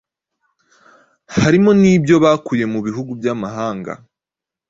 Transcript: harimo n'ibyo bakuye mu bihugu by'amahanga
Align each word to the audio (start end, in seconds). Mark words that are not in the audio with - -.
harimo 1.39 1.69
n'ibyo 1.81 2.15
bakuye 2.23 2.63
mu 2.73 2.79
bihugu 2.85 3.11
by'amahanga 3.19 3.93